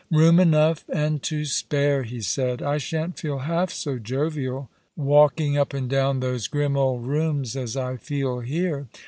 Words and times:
*' 0.09 0.11
Eoom 0.11 0.41
enough 0.41 0.83
and 0.91 1.21
to 1.21 1.45
spare," 1.45 2.01
he 2.01 2.21
said.'' 2.21 2.59
I 2.63 2.79
shan't 2.79 3.19
feel 3.19 3.37
half 3.37 3.69
so 3.69 3.99
jovial 3.99 4.67
walking 4.95 5.53
uj) 5.53 5.75
and 5.75 5.87
down 5.87 6.21
those 6.21 6.47
grim 6.47 6.75
old 6.75 7.05
rooms 7.05 7.55
as 7.55 7.77
I 7.77 7.97
feel 7.97 8.39
here. 8.39 8.87